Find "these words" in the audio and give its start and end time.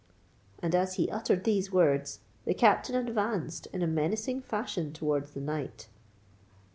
1.43-2.21